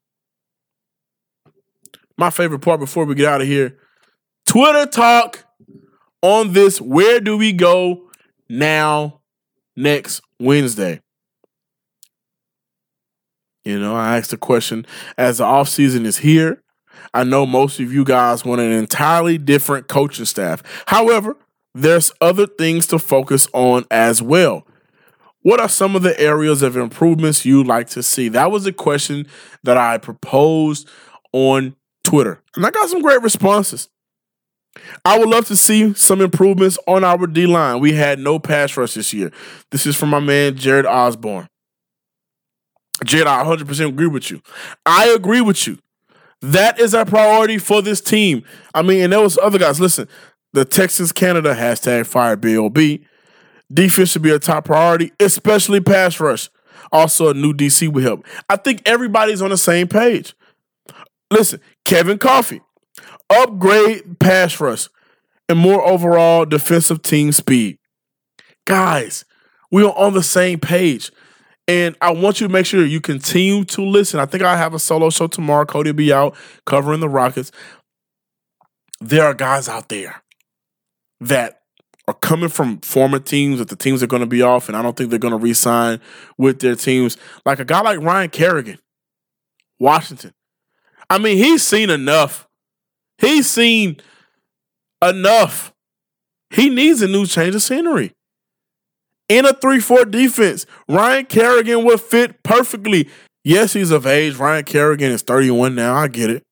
[2.16, 3.78] My favorite part before we get out of here
[4.46, 5.44] Twitter talk
[6.22, 6.80] on this.
[6.80, 8.10] Where do we go
[8.48, 9.20] now
[9.76, 11.00] next Wednesday?
[13.64, 16.62] You know, I asked the question as the offseason is here.
[17.12, 20.62] I know most of you guys want an entirely different coaching staff.
[20.86, 21.36] However,
[21.74, 24.66] there's other things to focus on as well.
[25.42, 28.28] What are some of the areas of improvements you'd like to see?
[28.28, 29.26] That was a question
[29.62, 30.88] that I proposed
[31.32, 33.88] on Twitter, and I got some great responses.
[35.04, 37.80] I would love to see some improvements on our D line.
[37.80, 39.32] We had no pass rush this year.
[39.70, 41.48] This is from my man Jared Osborne.
[43.04, 44.42] Jared, I 100% agree with you.
[44.84, 45.78] I agree with you.
[46.42, 48.44] That is a priority for this team.
[48.74, 49.80] I mean, and there was other guys.
[49.80, 50.08] Listen,
[50.52, 53.00] the Texas Canada hashtag fire BOB.
[53.72, 56.50] Defense should be a top priority, especially pass rush.
[56.92, 58.26] Also, a new DC would help.
[58.48, 60.34] I think everybody's on the same page.
[61.30, 62.60] Listen, Kevin Coffey,
[63.28, 64.88] upgrade pass rush
[65.48, 67.78] and more overall defensive team speed.
[68.66, 69.24] Guys,
[69.70, 71.10] we are on the same page.
[71.68, 74.18] And I want you to make sure you continue to listen.
[74.18, 75.64] I think I have a solo show tomorrow.
[75.64, 77.52] Cody will be out covering the Rockets.
[79.00, 80.22] There are guys out there
[81.20, 81.59] that
[82.08, 84.82] are coming from former teams that the teams are going to be off, and I
[84.82, 86.00] don't think they're going to re-sign
[86.38, 87.16] with their teams.
[87.44, 88.78] Like a guy like Ryan Kerrigan,
[89.78, 90.32] Washington.
[91.08, 92.48] I mean, he's seen enough.
[93.18, 93.98] He's seen
[95.02, 95.72] enough.
[96.50, 98.12] He needs a new change of scenery
[99.28, 100.66] in a 3 4 defense.
[100.88, 103.08] Ryan Kerrigan would fit perfectly.
[103.44, 104.36] Yes, he's of age.
[104.36, 105.94] Ryan Kerrigan is 31 now.
[105.94, 106.42] I get it.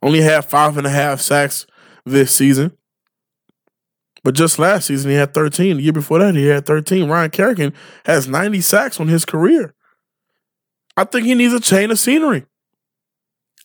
[0.00, 1.66] Only had five and a half sacks
[2.06, 2.77] this season.
[4.28, 5.78] But just last season, he had 13.
[5.78, 7.08] The year before that, he had 13.
[7.08, 7.72] Ryan Kerrigan
[8.04, 9.72] has 90 sacks on his career.
[10.98, 12.44] I think he needs a change of scenery.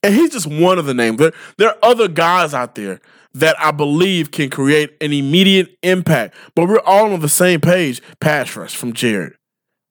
[0.01, 1.17] And he's just one of the names.
[1.17, 3.01] There, there are other guys out there
[3.33, 6.33] that I believe can create an immediate impact.
[6.55, 8.01] But we're all on the same page.
[8.21, 9.33] Pass rush from Jared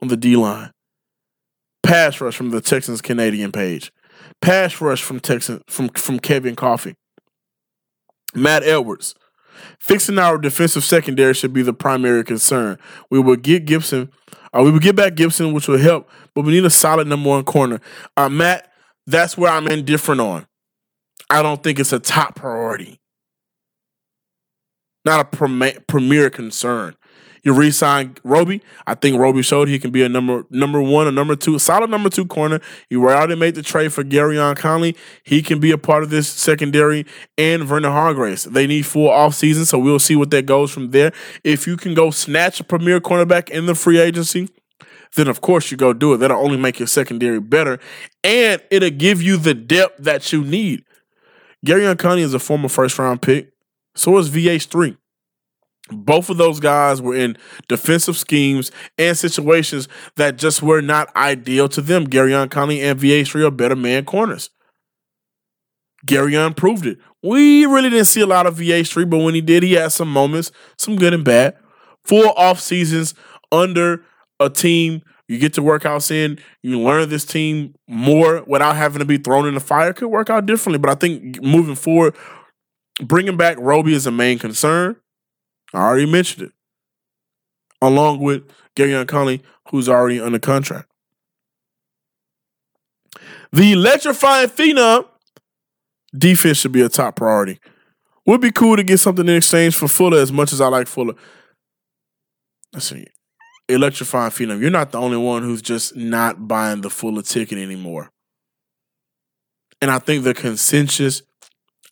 [0.01, 0.71] on the D line.
[1.83, 3.93] Pass rush from the Texans Canadian page.
[4.41, 6.95] Pass rush from Texans from from Kevin Coffey.
[8.35, 9.15] Matt Edwards.
[9.81, 12.79] Fixing our defensive secondary should be the primary concern.
[13.11, 14.11] We will get Gibson,
[14.53, 17.29] uh, we will get back Gibson, which will help, but we need a solid number
[17.29, 17.81] one corner.
[18.17, 18.71] Uh, Matt,
[19.07, 20.47] that's where I'm indifferent on.
[21.31, 23.01] I don't think it's a top priority
[25.05, 26.95] not a premier concern.
[27.45, 28.63] You re-sign Roby.
[28.87, 31.91] I think Roby showed he can be a number number one a number two, solid
[31.91, 32.61] number two corner.
[32.89, 34.97] You already made the trade for Gareon Conley.
[35.25, 37.05] He can be a part of this secondary
[37.37, 38.45] and Vernon Hargreaves.
[38.45, 41.13] They need full offseason, so we'll see what that goes from there.
[41.43, 44.49] If you can go snatch a premier cornerback in the free agency,
[45.17, 46.19] then of course you go do it.
[46.19, 47.81] That'll only make your secondary better,
[48.23, 50.85] and it'll give you the depth that you need.
[51.67, 53.53] Gareon Conley is a former first round pick.
[53.95, 54.97] So is VH3.
[55.93, 57.37] Both of those guys were in
[57.69, 62.07] defensive schemes and situations that just were not ideal to them.
[62.07, 64.51] Gareon Conley and VH3 are better man corners.
[66.07, 66.99] Gareon proved it.
[67.23, 70.13] We really didn't see a lot of VH3, but when he did, he had some
[70.13, 71.57] moments, some good and bad.
[72.05, 73.15] Four off seasons
[73.53, 74.05] under
[74.41, 75.03] a team
[75.33, 79.47] you get to workouts in, you learn this team more without having to be thrown
[79.47, 79.93] in the fire.
[79.95, 82.15] Could work out differently, but I think moving forward,
[83.03, 84.97] bringing back Roby is a main concern.
[85.73, 86.53] I already mentioned it,
[87.81, 88.45] along with
[88.77, 90.89] Gareon Conley, who's already under contract.
[93.53, 95.07] The electrifying phenom
[96.17, 97.59] defense should be a top priority.
[98.27, 100.87] Would be cool to get something in exchange for Fuller as much as I like
[100.87, 101.15] Fuller.
[102.73, 103.07] Let's see.
[103.69, 104.61] Electrifying phenom.
[104.61, 108.11] You're not the only one who's just not buying the Fuller ticket anymore.
[109.81, 111.23] And I think the consensus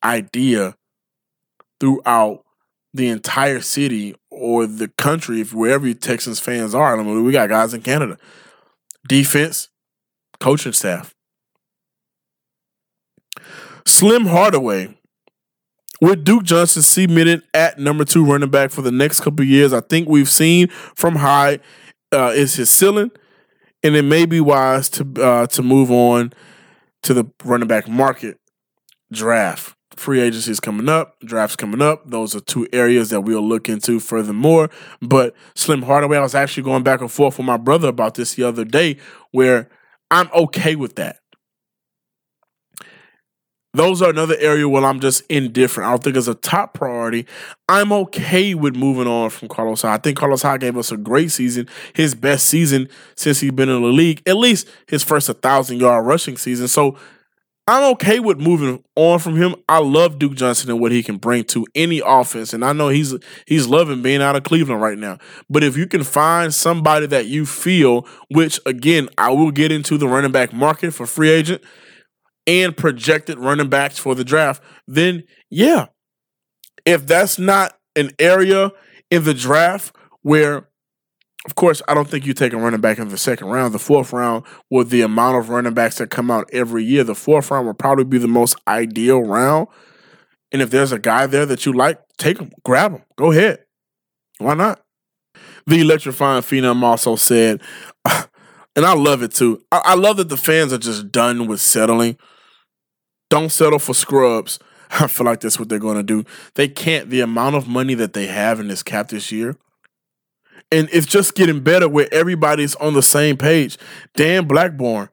[0.04, 0.76] idea
[1.80, 2.44] throughout
[2.92, 6.98] the entire city or the country, if wherever you Texans fans are.
[6.98, 8.18] I mean, we got guys in Canada.
[9.08, 9.68] Defense,
[10.40, 11.14] coaching staff.
[13.86, 14.96] Slim Hardaway
[16.00, 19.72] with Duke Johnson cemented at number two running back for the next couple years.
[19.72, 21.60] I think we've seen from Hyde
[22.12, 23.10] uh, is his ceiling,
[23.82, 26.32] and it may be wise to uh, to move on
[27.02, 28.38] to the running back market
[29.12, 32.08] draft free agency is coming up, drafts coming up.
[32.08, 34.70] Those are two areas that we'll look into furthermore.
[35.00, 38.34] But Slim Hardaway, I was actually going back and forth with my brother about this
[38.34, 38.96] the other day,
[39.30, 39.68] where
[40.10, 41.18] I'm okay with that.
[43.72, 45.86] Those are another area where I'm just indifferent.
[45.86, 47.26] I don't think it's a top priority.
[47.68, 50.00] I'm okay with moving on from Carlos Hyde.
[50.00, 53.68] I think Carlos Hyde gave us a great season, his best season since he's been
[53.68, 56.66] in the league, at least his first 1,000 yard rushing season.
[56.66, 56.98] So
[57.70, 59.54] I'm okay with moving on from him.
[59.68, 62.88] I love Duke Johnson and what he can bring to any offense, and I know
[62.88, 63.14] he's
[63.46, 65.18] he's loving being out of Cleveland right now.
[65.48, 69.96] But if you can find somebody that you feel, which again I will get into
[69.98, 71.62] the running back market for free agent
[72.44, 75.86] and projected running backs for the draft, then yeah,
[76.84, 78.72] if that's not an area
[79.12, 80.68] in the draft where
[81.46, 83.72] of course, I don't think you take a running back in the second round.
[83.72, 87.14] The fourth round, with the amount of running backs that come out every year, the
[87.14, 89.68] fourth round will probably be the most ideal round.
[90.52, 93.60] And if there's a guy there that you like, take him, grab him, go ahead.
[94.38, 94.82] Why not?
[95.66, 97.62] The electrifying phenom also said,
[98.76, 99.62] And I love it too.
[99.72, 102.16] I, I love that the fans are just done with settling.
[103.28, 104.58] Don't settle for scrubs.
[104.90, 106.24] I feel like that's what they're going to do.
[106.54, 107.10] They can't.
[107.10, 109.56] The amount of money that they have in this cap this year,
[110.72, 113.76] and it's just getting better where everybody's on the same page.
[114.14, 115.08] Dan Blackburn,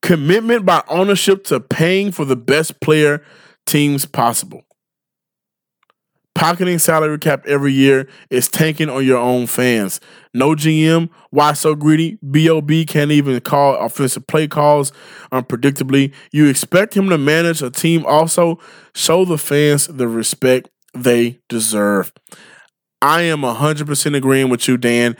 [0.00, 3.22] commitment by ownership to paying for the best player
[3.66, 4.64] teams possible.
[6.34, 10.00] Pocketing salary cap every year is tanking on your own fans.
[10.32, 11.10] No GM.
[11.30, 12.18] Why so greedy?
[12.22, 14.92] BOB can't even call offensive play calls
[15.30, 16.12] unpredictably.
[16.32, 18.58] You expect him to manage a team also.
[18.94, 22.12] Show the fans the respect they deserve.
[23.02, 25.16] I am 100% agreeing with you, Dan.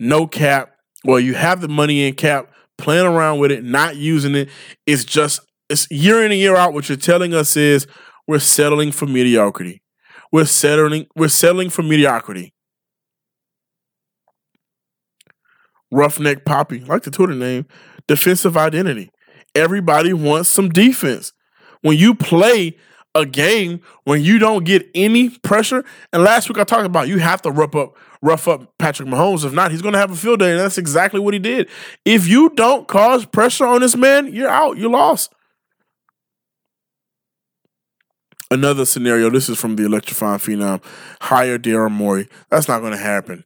[0.00, 0.74] No cap.
[1.04, 4.50] Well, you have the money in cap, playing around with it, not using it.
[4.84, 6.74] It's just, it's year in and year out.
[6.74, 7.86] What you're telling us is
[8.26, 9.80] we're settling for mediocrity.
[10.32, 12.52] We're settling, we're settling for mediocrity.
[15.92, 17.66] Roughneck Poppy, like the Twitter name,
[18.08, 19.10] defensive identity.
[19.54, 21.32] Everybody wants some defense.
[21.82, 22.76] When you play
[23.14, 27.18] a game when you don't get any pressure, and last week I talked about you
[27.18, 29.44] have to rough up rough up Patrick Mahomes.
[29.44, 31.68] If not, he's gonna have a field day, and that's exactly what he did.
[32.04, 34.76] If you don't cause pressure on this man, you're out.
[34.76, 35.32] You lost.
[38.52, 39.30] Another scenario.
[39.30, 40.82] This is from the electrifying phenom.
[41.20, 42.28] Hire Daryl Morey.
[42.50, 43.44] That's not going to happen.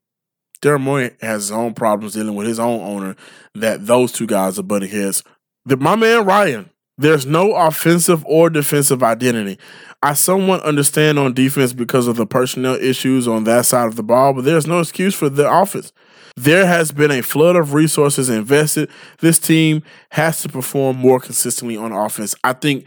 [0.62, 3.16] Daryl Morey has his own problems dealing with his own owner.
[3.54, 5.22] That those two guys are butting heads.
[5.66, 6.70] The, my man Ryan.
[6.96, 9.58] There's no offensive or defensive identity.
[10.02, 14.02] I somewhat understand on defense because of the personnel issues on that side of the
[14.02, 15.92] ball, but there's no excuse for the offense.
[16.36, 18.90] There has been a flood of resources invested.
[19.20, 22.34] This team has to perform more consistently on offense.
[22.44, 22.86] I think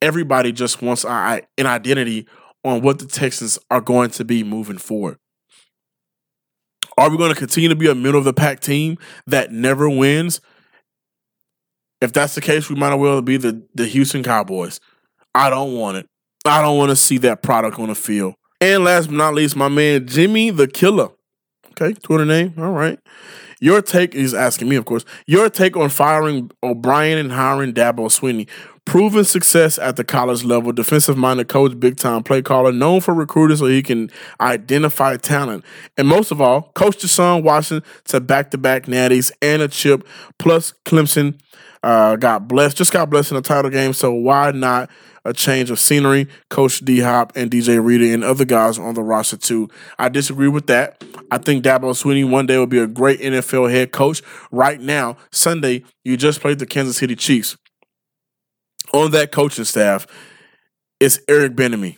[0.00, 2.26] everybody just wants an identity
[2.64, 5.18] on what the Texans are going to be moving forward.
[6.98, 9.88] Are we going to continue to be a middle of the pack team that never
[9.88, 10.40] wins?
[12.02, 14.80] If that's the case, we might as well be the, the Houston Cowboys.
[15.34, 16.06] I don't want it.
[16.44, 18.34] I don't want to see that product on the field.
[18.60, 21.10] And last but not least, my man Jimmy the Killer.
[21.70, 22.54] Okay, Twitter name.
[22.58, 22.98] All right.
[23.60, 25.04] Your take is asking me, of course.
[25.26, 28.48] Your take on firing O'Brien and hiring Dabo Swinney.
[28.84, 33.14] Proven success at the college level, defensive minded coach, big time play caller, known for
[33.14, 35.64] recruiting so he can identify talent.
[35.96, 40.04] And most of all, coach Deshaun Watson to back to back natties and a chip,
[40.40, 41.38] plus Clemson
[41.82, 43.92] uh, got blessed, just got blessed in the title game.
[43.92, 44.90] So why not
[45.24, 46.28] a change of scenery?
[46.50, 49.68] Coach D Hop and DJ Reader and other guys on the roster too.
[49.98, 51.02] I disagree with that.
[51.30, 54.22] I think Dabo Swinney one day will be a great NFL head coach.
[54.50, 57.56] Right now, Sunday, you just played the Kansas City Chiefs
[58.92, 60.06] on that coaching staff
[61.00, 61.96] is Eric Bieniemy.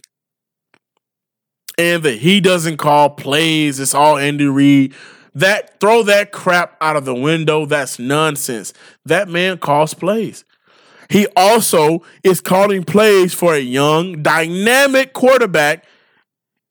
[1.76, 4.94] And that he doesn't call plays, it's all Andy Reid.
[5.34, 7.66] That throw that crap out of the window.
[7.66, 8.72] That's nonsense.
[9.04, 10.44] That man calls plays.
[11.10, 15.84] He also is calling plays for a young, dynamic quarterback.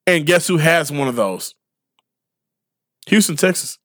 [0.07, 1.55] And guess who has one of those?
[3.07, 3.77] Houston, Texas.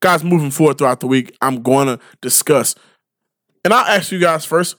[0.00, 2.74] Guys, moving forward throughout the week, I'm going to discuss
[3.66, 4.76] and I'll ask you guys first,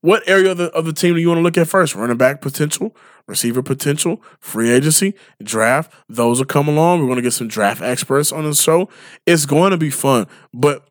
[0.00, 1.94] what area of the, of the team do you want to look at first?
[1.94, 2.96] Running back potential,
[3.30, 5.92] receiver potential, free agency, draft.
[6.08, 7.00] Those will come along.
[7.00, 8.90] We're going to get some draft experts on the show.
[9.26, 10.26] It's going to be fun.
[10.52, 10.86] But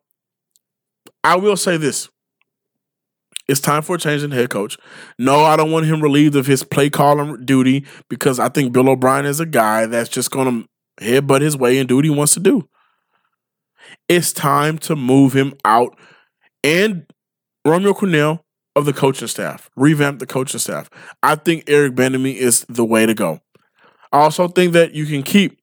[1.24, 2.10] I will say this.
[3.48, 4.78] It's time for a change in head coach.
[5.18, 8.90] No, I don't want him relieved of his play calling duty because I think Bill
[8.90, 12.12] O'Brien is a guy that's just going to headbutt his way and do what he
[12.12, 12.70] wants to do.
[14.08, 15.98] It's time to move him out
[16.64, 17.06] and
[17.66, 18.42] Romeo Crennel
[18.80, 20.90] of the coaching staff, revamp the coaching staff.
[21.22, 23.42] I think Eric Bieniemy is the way to go.
[24.12, 25.60] I also think that you can keep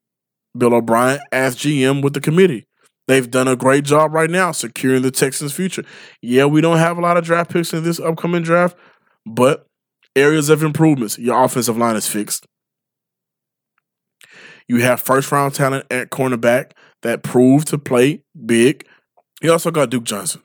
[0.57, 2.67] Bill O'Brien as GM with the committee.
[3.09, 5.85] They've done a great job right now securing the Texans' future.
[6.23, 8.77] Yeah, we don't have a lot of draft picks in this upcoming draft,
[9.25, 9.67] but
[10.15, 11.19] areas of improvements.
[11.19, 12.47] Your offensive line is fixed.
[14.69, 18.87] You have first round talent at cornerback that proved to play big.
[19.41, 20.43] You also got Duke Johnson,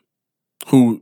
[0.67, 1.01] who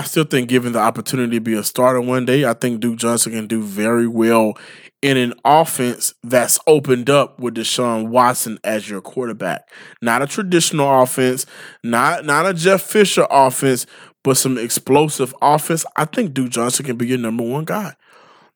[0.00, 2.96] I still think, given the opportunity to be a starter one day, I think Duke
[2.96, 4.54] Johnson can do very well
[5.02, 9.68] in an offense that's opened up with Deshaun Watson as your quarterback.
[10.00, 11.44] Not a traditional offense,
[11.84, 13.84] not not a Jeff Fisher offense,
[14.22, 15.84] but some explosive offense.
[15.96, 17.94] I think Duke Johnson can be your number one guy.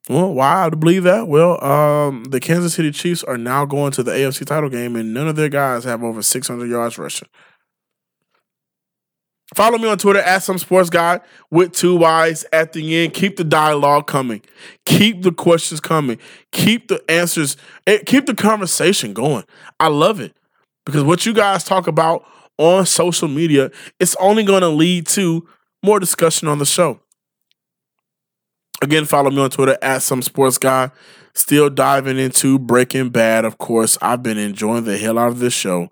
[0.09, 1.29] Well, why I believe that?
[1.29, 5.13] Well, um, the Kansas City Chiefs are now going to the AFC title game, and
[5.13, 7.29] none of their guys have over 600 yards rushing.
[9.55, 13.15] Follow me on Twitter at some sports guy with two Y's at the end.
[13.15, 14.43] Keep the dialogue coming.
[14.85, 16.19] Keep the questions coming.
[16.53, 17.57] Keep the answers.
[18.07, 19.45] Keep the conversation going.
[19.79, 20.37] I love it
[20.85, 22.25] because what you guys talk about
[22.59, 25.47] on social media, it's only going to lead to
[25.85, 27.01] more discussion on the show.
[28.83, 30.91] Again, follow me on Twitter at some sports guy.
[31.35, 33.45] Still diving into Breaking Bad.
[33.45, 35.91] Of course, I've been enjoying the hell out of this show,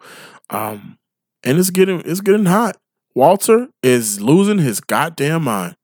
[0.50, 0.98] um,
[1.42, 2.76] and it's getting it's getting hot.
[3.14, 5.76] Walter is losing his goddamn mind.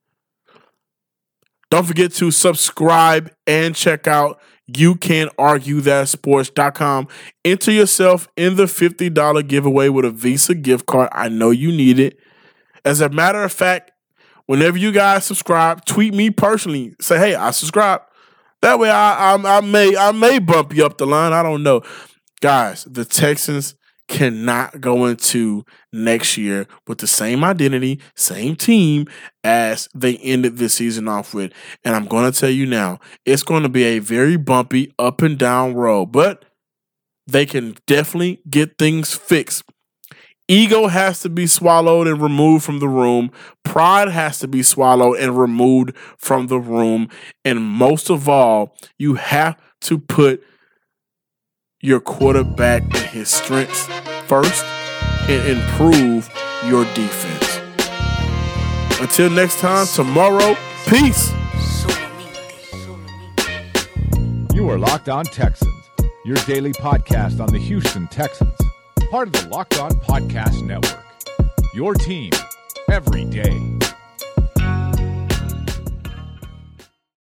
[1.69, 4.41] Don't forget to subscribe and check out
[4.77, 7.07] you can argue that sports.com.
[7.43, 11.09] Enter yourself in the $50 giveaway with a Visa gift card.
[11.11, 12.19] I know you need it.
[12.85, 13.91] As a matter of fact,
[14.45, 16.93] whenever you guys subscribe, tweet me personally.
[17.01, 18.01] Say, hey, I subscribe.
[18.61, 21.31] That way I, I, I may I may bump you up the line.
[21.31, 21.81] I don't know.
[22.41, 23.75] Guys, the Texans
[24.09, 29.07] cannot go into next year with the same identity, same team
[29.43, 31.53] as they ended this season off with.
[31.85, 35.21] And I'm going to tell you now, it's going to be a very bumpy up
[35.21, 36.43] and down road, but
[37.27, 39.63] they can definitely get things fixed.
[40.47, 43.29] Ego has to be swallowed and removed from the room.
[43.63, 47.07] Pride has to be swallowed and removed from the room.
[47.45, 50.43] And most of all, you have to put
[51.81, 53.87] your quarterback and his strengths
[54.27, 54.65] first
[55.29, 56.29] and improve
[56.67, 57.59] your defense.
[58.99, 60.57] Until next time, tomorrow,
[60.87, 61.31] peace.
[64.53, 65.89] You are Locked On Texans,
[66.25, 68.59] your daily podcast on the Houston Texans,
[69.09, 71.05] part of the Locked On Podcast Network.
[71.73, 72.31] Your team
[72.89, 73.78] every day.